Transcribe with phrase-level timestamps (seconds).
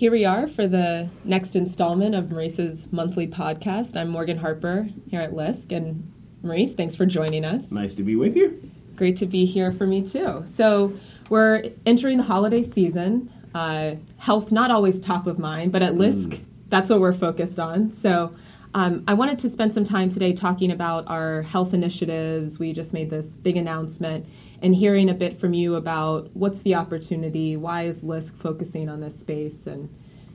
[0.00, 3.98] Here we are for the next installment of Maurice's monthly podcast.
[3.98, 6.10] I'm Morgan Harper here at LISC, and
[6.42, 7.70] Maurice, thanks for joining us.
[7.70, 8.70] Nice to be with you.
[8.96, 10.42] Great to be here for me too.
[10.46, 10.94] So,
[11.28, 13.30] we're entering the holiday season.
[13.54, 16.44] Uh, health not always top of mind, but at LISC, mm.
[16.70, 17.92] that's what we're focused on.
[17.92, 18.34] So,
[18.72, 22.58] um, I wanted to spend some time today talking about our health initiatives.
[22.58, 24.24] We just made this big announcement
[24.62, 29.00] and hearing a bit from you about what's the opportunity, why is LISC focusing on
[29.00, 29.88] this space, and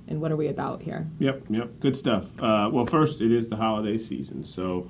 [0.08, 1.08] and what are we about here?
[1.20, 2.32] Yep, yep, good stuff.
[2.41, 4.90] Uh, well, first, it is the holiday season, so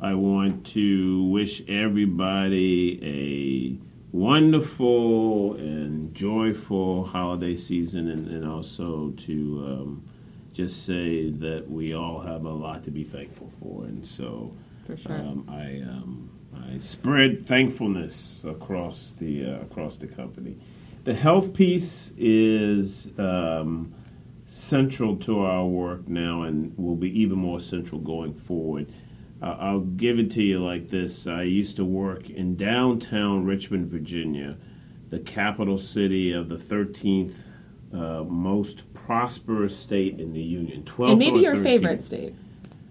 [0.00, 9.64] I want to wish everybody a wonderful and joyful holiday season, and, and also to
[9.66, 10.04] um,
[10.52, 14.52] just say that we all have a lot to be thankful for, and so
[14.86, 15.16] for sure.
[15.16, 15.82] um, I.
[15.88, 20.56] Um, I spread thankfulness across the uh, across the company.
[21.04, 23.94] The health piece is um,
[24.46, 28.92] central to our work now, and will be even more central going forward.
[29.42, 33.86] Uh, I'll give it to you like this: I used to work in downtown Richmond,
[33.88, 34.56] Virginia,
[35.08, 37.48] the capital city of the 13th
[37.92, 40.82] uh, most prosperous state in the union.
[40.82, 41.62] 12th and maybe your 13th.
[41.62, 42.34] favorite state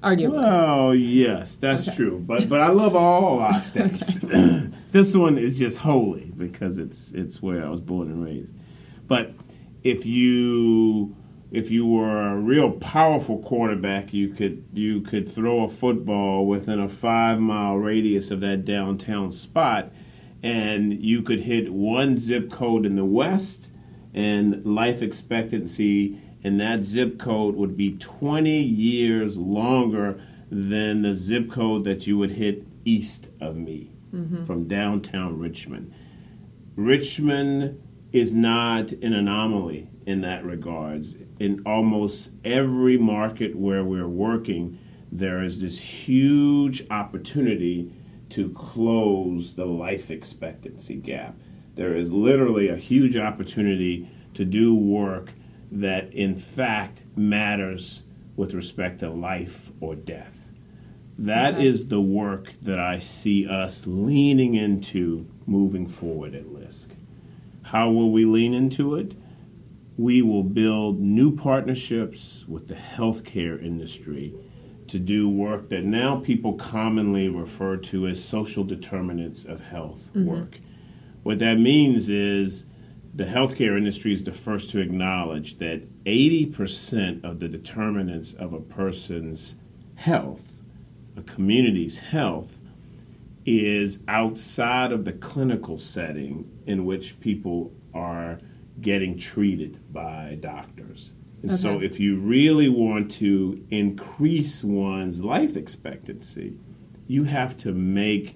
[0.02, 0.32] arguably.
[0.32, 1.98] Well, yes, that's okay.
[1.98, 2.20] true.
[2.20, 4.20] But but I love all our states.
[4.92, 8.56] this one is just holy because it's it's where I was born and raised.
[9.08, 9.34] But
[9.84, 11.16] if you
[11.52, 16.80] if you were a real powerful quarterback, you could you could throw a football within
[16.80, 19.92] a five mile radius of that downtown spot,
[20.44, 23.72] and you could hit one zip code in the west,
[24.14, 31.50] and life expectancy and that zip code would be 20 years longer than the zip
[31.50, 34.46] code that you would hit east of me mm-hmm.
[34.46, 35.94] from downtown Richmond.
[36.76, 41.16] Richmond is not an anomaly in that regards.
[41.40, 44.80] In almost every market where we're working,
[45.12, 47.94] there is this huge opportunity
[48.30, 51.36] to close the life expectancy gap.
[51.76, 55.34] There is literally a huge opportunity to do work
[55.72, 58.02] that in fact matters
[58.36, 60.50] with respect to life or death.
[61.18, 66.92] That is the work that I see us leaning into moving forward at LISC.
[67.64, 69.16] How will we lean into it?
[69.98, 74.34] We will build new partnerships with the healthcare industry
[74.88, 80.26] to do work that now people commonly refer to as social determinants of health mm-hmm.
[80.26, 80.60] work.
[81.24, 82.66] What that means is
[83.14, 88.60] the healthcare industry is the first to acknowledge that 80% of the determinants of a
[88.60, 89.56] person's
[89.96, 90.64] health,
[91.18, 92.58] a community's health,
[93.46, 98.40] is outside of the clinical setting in which people are
[98.80, 101.14] getting treated by doctors.
[101.42, 101.62] And okay.
[101.62, 106.58] so, if you really want to increase one's life expectancy,
[107.08, 108.36] you have to make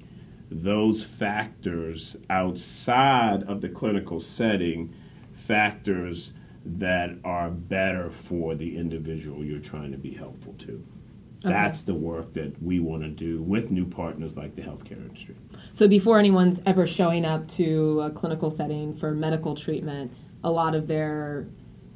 [0.53, 4.93] those factors outside of the clinical setting,
[5.31, 6.31] factors
[6.65, 10.83] that are better for the individual you're trying to be helpful to.
[11.45, 11.51] Okay.
[11.51, 15.35] That's the work that we want to do with new partners like the healthcare industry.
[15.73, 20.13] So, before anyone's ever showing up to a clinical setting for medical treatment,
[20.45, 21.47] a lot of their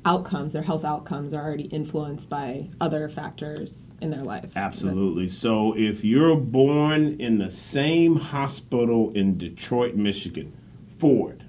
[0.07, 4.49] outcomes, their health outcomes, are already influenced by other factors in their life.
[4.55, 5.27] Absolutely.
[5.27, 10.55] So if you're born in the same hospital in Detroit, Michigan,
[10.97, 11.43] Ford,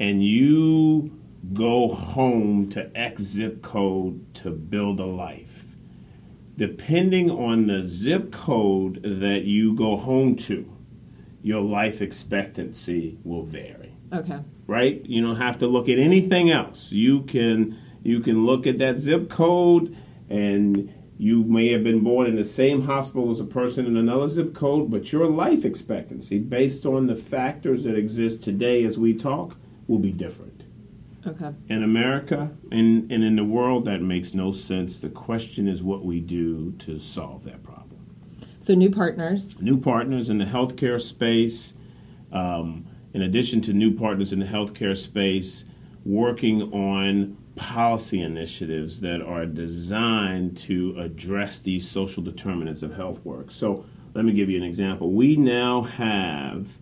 [0.00, 1.16] and you
[1.52, 5.76] go home to X zip code to build a life,
[6.56, 10.70] depending on the zip code that you go home to,
[11.40, 13.93] your life expectancy will vary.
[14.12, 14.40] Okay.
[14.66, 15.04] Right?
[15.04, 16.92] You don't have to look at anything else.
[16.92, 19.96] You can you can look at that zip code
[20.28, 24.28] and you may have been born in the same hospital as a person in another
[24.28, 29.14] zip code, but your life expectancy, based on the factors that exist today as we
[29.14, 29.56] talk,
[29.86, 30.64] will be different.
[31.26, 31.54] Okay.
[31.68, 34.98] In America and, and in the world, that makes no sense.
[34.98, 38.06] The question is what we do to solve that problem.
[38.58, 39.60] So, new partners.
[39.62, 41.74] New partners in the healthcare space.
[42.32, 45.64] Um, in addition to new partners in the healthcare space,
[46.04, 53.50] working on policy initiatives that are designed to address these social determinants of health work.
[53.50, 55.10] So, let me give you an example.
[55.10, 56.78] We now have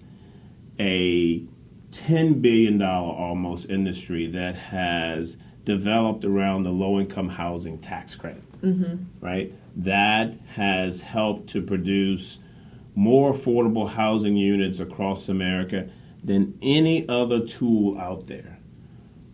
[0.79, 1.45] a
[1.93, 9.05] $10 billion almost industry that has developed around the low income housing tax credit, mm-hmm.
[9.25, 9.55] right?
[9.77, 12.39] That has helped to produce
[12.95, 15.89] more affordable housing units across America
[16.25, 18.59] than any other tool out there.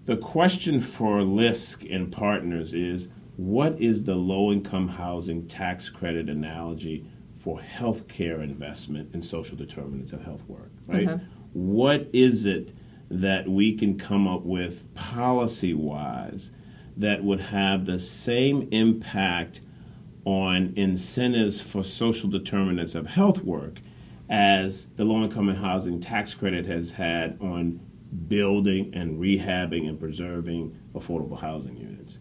[0.07, 6.31] the question for LISC and partners is what is the low income housing tax credit
[6.31, 7.05] analogy
[7.37, 11.09] for healthcare investment and social determinants of health work, right?
[11.09, 11.25] Okay.
[11.53, 12.75] What is it
[13.11, 16.51] that we can come up with policy wise
[16.97, 19.61] that would have the same impact
[20.25, 23.79] on incentives for social determinants of health work
[24.29, 27.81] as the low income housing tax credit has had on
[28.27, 32.19] building and rehabbing and preserving affordable housing units.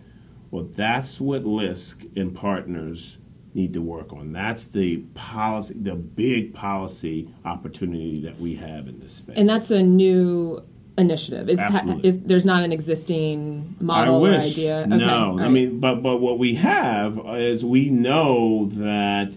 [0.52, 3.18] Well, that's what LISC and partners
[3.54, 4.32] need to work on.
[4.32, 9.36] That's the policy, the big policy opportunity that we have in this space.
[9.38, 10.64] And that's a new
[10.98, 11.50] initiative.
[11.50, 14.80] Is, ha, is there's not an existing model or idea?
[14.80, 14.98] Okay.
[14.98, 15.46] No, right.
[15.46, 19.36] I mean, but but what we have is we know that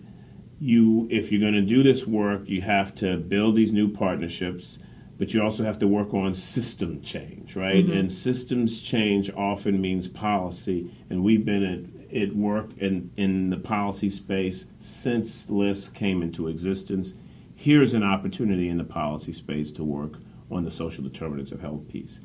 [0.61, 4.79] you, if you're going to do this work, you have to build these new partnerships
[5.21, 7.85] but you also have to work on system change, right?
[7.85, 7.93] Mm-hmm.
[7.93, 13.59] And systems change often means policy, and we've been at, at work in, in the
[13.59, 17.13] policy space since LISC came into existence.
[17.55, 20.21] Here's an opportunity in the policy space to work
[20.51, 22.23] on the social determinants of health piece.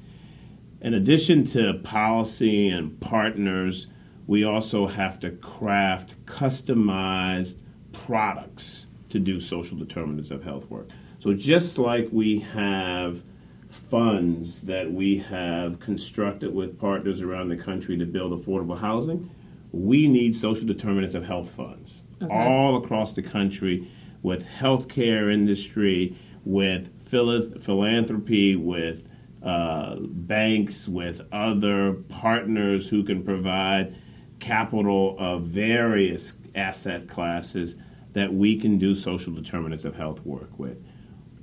[0.79, 3.87] In addition to policy and partners,
[4.25, 7.57] we also have to craft customized
[8.05, 10.89] products to do social determinants of health work.
[11.19, 13.23] So just like we have
[13.69, 19.29] funds that we have constructed with partners around the country to build affordable housing,
[19.71, 22.33] we need social determinants of health funds okay.
[22.33, 23.89] all across the country
[24.21, 29.03] with healthcare industry, with philanthropy, with
[29.43, 33.95] uh, banks, with other partners who can provide
[34.39, 37.75] capital of various asset classes
[38.15, 40.77] that we can do social determinants of health work with.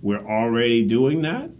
[0.01, 1.51] We're already doing that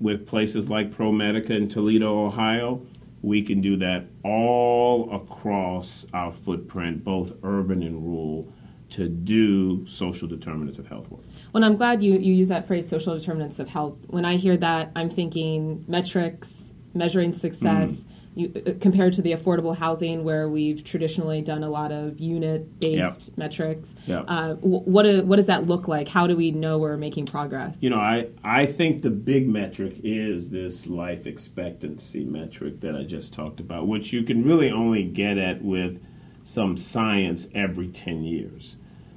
[0.00, 2.84] with places like ProMedica in Toledo, Ohio.
[3.20, 8.52] We can do that all across our footprint, both urban and rural,
[8.90, 11.22] to do social determinants of health work.
[11.52, 13.98] Well, I'm glad you, you use that phrase, social determinants of health.
[14.08, 17.90] When I hear that, I'm thinking metrics, measuring success.
[17.90, 22.18] Mm-hmm you, uh, compared to the affordable housing where we've traditionally done a lot of
[22.18, 23.38] unit based yep.
[23.38, 23.94] metrics.
[24.06, 24.24] Yep.
[24.26, 26.08] Uh, what, do, what does that look like?
[26.08, 27.76] How do we know we're making progress?
[27.80, 33.04] You know, I, I think the big metric is this life expectancy metric that I
[33.04, 36.02] just talked about, which you can really only get at with
[36.42, 38.76] some science every 10 years.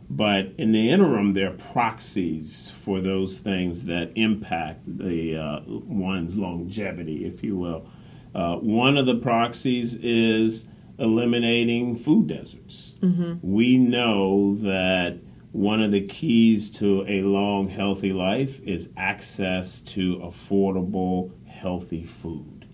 [0.10, 6.38] But in the interim, there are proxies for those things that impact the uh, one's
[6.38, 7.88] longevity, if you will.
[8.36, 10.68] Uh, one of the proxies is
[11.00, 12.96] eliminating food deserts.
[13.02, 13.36] Mm-hmm.
[13.42, 15.20] We know that
[15.54, 22.68] one of the keys to a long, healthy life is access to affordable, healthy food.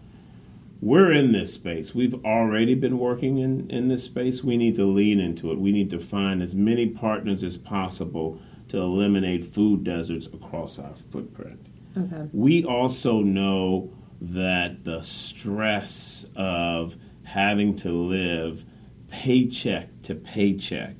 [0.81, 1.93] We're in this space.
[1.93, 4.43] We've already been working in, in this space.
[4.43, 5.59] We need to lean into it.
[5.59, 10.95] We need to find as many partners as possible to eliminate food deserts across our
[10.95, 11.67] footprint.
[11.95, 12.29] Okay.
[12.33, 18.63] We also know that the stress of having to live
[19.09, 20.95] paycheck to paycheck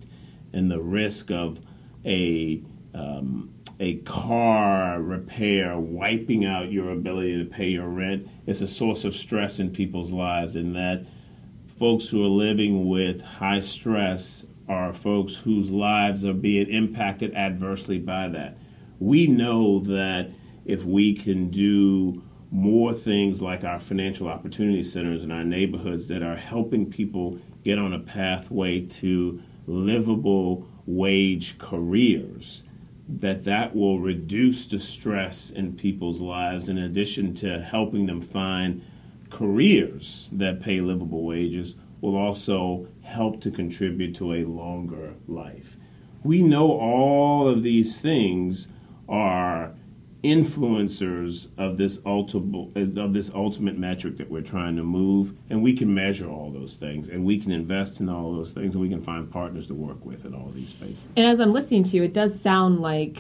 [0.52, 1.60] and the risk of
[2.04, 2.62] a
[2.94, 9.06] um, a car repair wiping out your ability to pay your rent is a source
[9.06, 11.06] of stress in people's lives and that
[11.68, 17.98] folks who are living with high stress are folks whose lives are being impacted adversely
[17.98, 18.58] by that.
[19.00, 20.30] We know that
[20.66, 22.22] if we can do
[22.52, 27.80] more things like our financial opportunity centers in our neighborhoods that are helping people get
[27.80, 32.64] on a pathway to livable wage careers
[33.08, 38.84] that that will reduce the stress in people's lives in addition to helping them find
[39.30, 45.78] careers that pay livable wages will also help to contribute to a longer life.
[46.24, 48.68] We know all of these things
[49.10, 49.74] are
[50.24, 55.76] influencers of this ultimate of this ultimate metric that we're trying to move and we
[55.76, 58.90] can measure all those things and we can invest in all those things and we
[58.90, 61.98] can find partners to work with in all these spaces and as i'm listening to
[61.98, 63.18] you it does sound like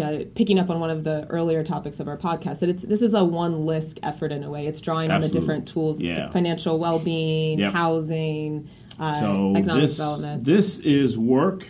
[0.00, 3.02] uh, picking up on one of the earlier topics of our podcast that it's this
[3.02, 5.26] is a one LISC effort in a way it's drawing Absolutely.
[5.26, 6.30] on the different tools yeah.
[6.30, 7.74] financial well-being yep.
[7.74, 11.66] housing uh, so economic this, development this is work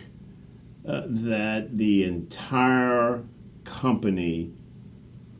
[0.87, 3.23] uh, that the entire
[3.65, 4.53] company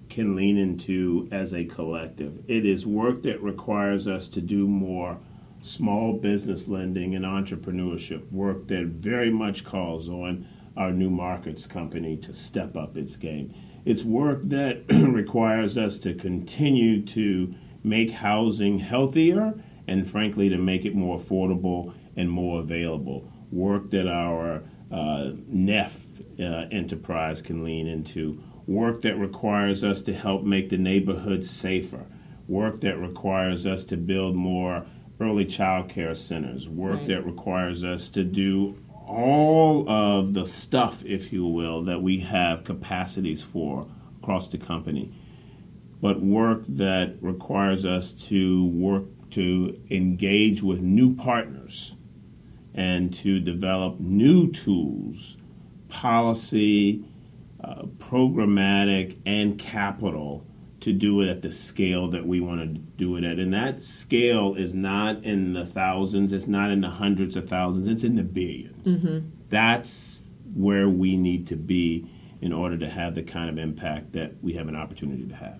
[0.10, 2.44] can lean into as a collective.
[2.48, 5.20] It is work that requires us to do more
[5.62, 10.48] small business lending and entrepreneurship, work that very much calls on
[10.78, 13.54] our new markets company to step up its game.
[13.86, 19.54] It's work that requires us to continue to make housing healthier
[19.88, 23.32] and, frankly, to make it more affordable and more available.
[23.52, 26.08] Work that our uh, NEF
[26.40, 28.44] uh, enterprise can lean into.
[28.70, 32.06] Work that requires us to help make the neighborhood safer.
[32.48, 34.86] Work that requires us to build more
[35.20, 36.70] early child care centers.
[36.70, 37.08] Work right.
[37.08, 42.64] that requires us to do all of the stuff, if you will, that we have
[42.64, 43.88] capacities for
[44.22, 45.12] across the company,
[46.00, 51.96] but work that requires us to work to engage with new partners
[52.76, 55.38] and to develop new tools,
[55.88, 57.04] policy,
[57.64, 60.46] uh, programmatic, and capital
[60.82, 63.38] to do it at the scale that we want to do it at.
[63.38, 67.88] And that scale is not in the thousands, it's not in the hundreds of thousands,
[67.88, 69.30] it's in the 1000000000s mm-hmm.
[69.50, 70.24] That's
[70.54, 72.10] where we need to be
[72.42, 75.60] in order to have the kind of impact that we have an opportunity to have.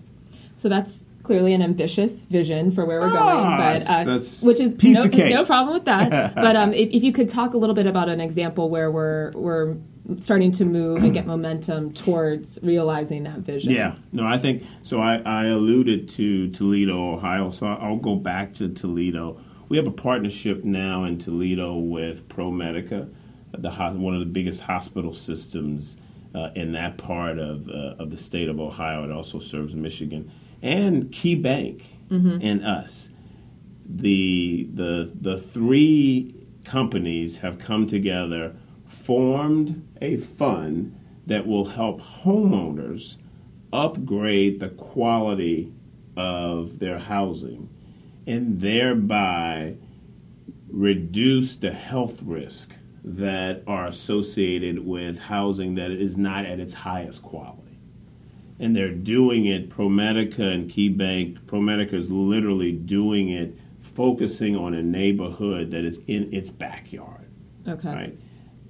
[0.56, 4.04] So that's clearly an ambitious vision for where we're going, but uh,
[4.42, 6.34] which is no, no, problem with that.
[6.34, 9.30] but um, if, if, you could talk a little bit about an example where we're
[9.32, 9.76] we're
[10.20, 13.70] starting to move and get momentum towards realizing that vision.
[13.70, 15.00] Yeah, no, I think so.
[15.00, 19.40] I, I alluded to Toledo, Ohio, so I'll go back to Toledo.
[19.68, 23.12] We have a partnership now in Toledo with ProMedica,
[23.52, 25.96] the one of the biggest hospital systems
[26.34, 29.04] uh, in that part of uh, of the state of Ohio.
[29.04, 30.30] It also serves Michigan
[30.62, 32.38] and Key Bank mm-hmm.
[32.42, 33.10] and us.
[33.84, 38.54] The the the three companies have come together
[38.86, 43.16] formed a fund that will help homeowners
[43.72, 45.72] upgrade the quality
[46.16, 47.68] of their housing
[48.26, 49.76] and thereby
[50.68, 57.22] reduce the health risk that are associated with housing that is not at its highest
[57.22, 57.69] quality.
[58.60, 64.82] And they're doing it, ProMedica and KeyBank, ProMedica is literally doing it, focusing on a
[64.82, 67.30] neighborhood that is in its backyard.
[67.66, 67.88] Okay.
[67.88, 68.18] Right?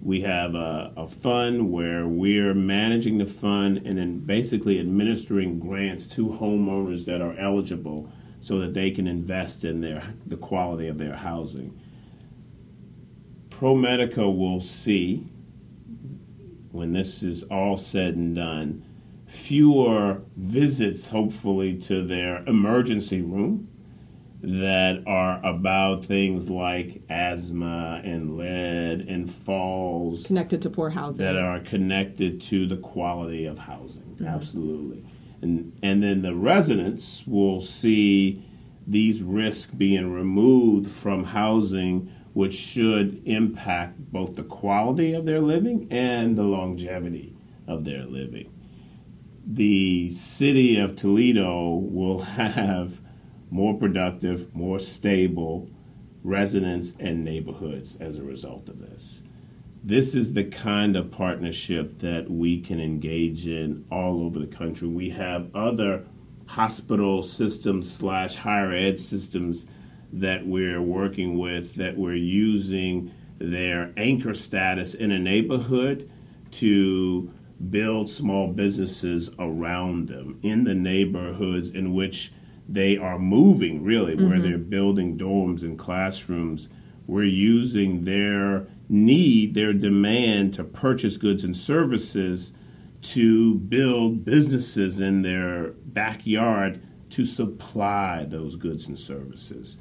[0.01, 6.07] We have a, a, fund where we're managing the fund and then basically administering grants
[6.09, 10.99] to homeowners that are eligible so that they can invest in their the quality of
[10.99, 11.79] their housing.
[13.51, 15.29] ProMedica will see
[16.71, 18.87] when this is all said and done
[19.31, 23.69] fewer visits hopefully to their emergency room
[24.43, 31.25] that are about things like asthma and lead and falls connected to poor housing.
[31.25, 34.03] that are connected to the quality of housing.
[34.03, 34.27] Mm-hmm.
[34.27, 35.05] absolutely.
[35.43, 38.45] And and then the residents will see
[38.85, 45.87] these risks being removed from housing which should impact both the quality of their living
[45.91, 47.37] and the longevity
[47.69, 48.51] of their living
[49.47, 53.01] the city of Toledo will have
[53.51, 55.69] more productive, more stable
[56.23, 59.23] residents and neighborhoods as a result of this.
[59.83, 64.87] This is the kind of partnership that we can engage in all over the country.
[64.87, 66.05] We have other
[66.47, 69.67] hospital systems slash higher ed systems
[70.13, 76.11] that we're working with that we're using their anchor status in a neighborhood
[76.51, 77.33] to
[77.69, 82.33] build small businesses around them in the neighborhoods in which
[82.69, 84.29] they are moving really mm-hmm.
[84.29, 86.69] where they're building dorms and classrooms.
[87.07, 92.53] We're using their need their demand to purchase goods and services
[93.03, 99.77] to build businesses in their backyard to supply those goods and services.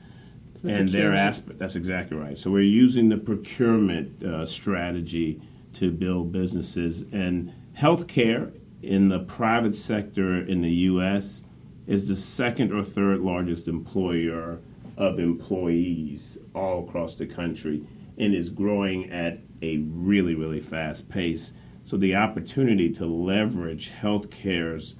[0.63, 2.37] And their aspect that's exactly right.
[2.37, 5.41] So we're using the procurement uh, strategy
[5.73, 11.45] to build businesses and healthcare in the private sector in the US
[11.87, 14.59] is the second or third largest employer
[14.97, 17.85] of employees all across the country
[18.17, 21.53] and is growing at a really, really fast pace.
[21.85, 24.95] So the opportunity to leverage healthcare's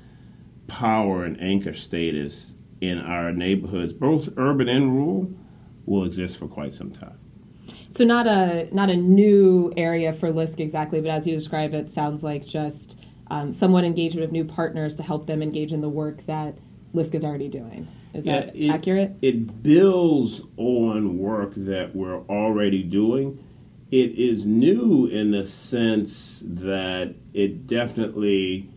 [0.68, 5.34] power and anchor status in our neighborhoods, both urban and rural,
[5.86, 7.20] will exist for quite some time.
[7.92, 11.90] So not a not a new area for LISC exactly, but as you describe it,
[11.90, 13.00] sounds like just
[13.32, 16.58] um, somewhat engagement of new partners to help them engage in the work that
[16.94, 17.88] LISC is already doing.
[18.14, 19.16] Is yeah, that it, accurate?
[19.22, 23.44] It builds on work that we're already doing.
[23.92, 28.70] It is new in the sense that it definitely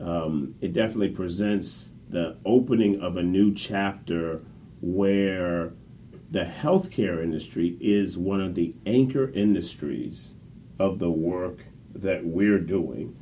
[0.00, 4.42] um, it definitely presents the opening of a new chapter
[4.80, 5.72] where
[6.30, 10.34] the healthcare industry is one of the anchor industries
[10.78, 11.64] of the work
[11.94, 13.16] that we're doing,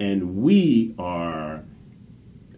[0.00, 1.64] and we are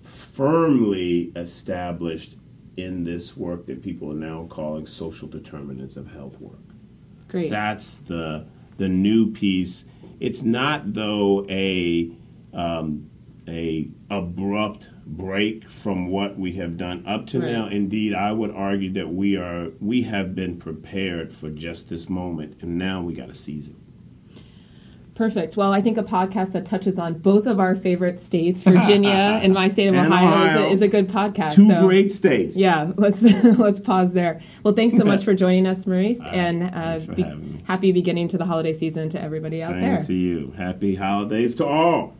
[0.03, 2.37] firmly established
[2.77, 6.61] in this work that people are now calling social determinants of health work.
[7.29, 7.51] Great.
[7.51, 9.85] That's the the new piece.
[10.21, 12.11] It's not though a
[12.53, 13.11] um,
[13.49, 17.53] a abrupt break from what we have done up to Right.
[17.53, 17.69] now.
[17.69, 22.57] Indeed, I would argue that we are we have been prepared for just this moment,
[22.61, 23.77] and now we got to seize it.
[25.15, 25.57] Perfect.
[25.57, 29.11] Well, I think a podcast that touches on both of our favorite states, Virginia
[29.43, 30.65] and my state of Ohio, Ohio.
[30.67, 31.55] Is, a, is a good podcast.
[31.55, 32.55] Two So, great states.
[32.55, 34.43] Yeah, let's let's pause there.
[34.63, 36.35] Well, thanks so much for joining us, Maurice, right.
[36.35, 40.03] and uh, be- happy beginning to the holiday season to everybody out there.
[40.03, 40.53] to you.
[40.59, 42.16] Happy holidays to all.